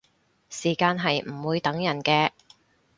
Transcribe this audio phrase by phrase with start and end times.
[0.49, 2.31] 時間係唔會等人嘅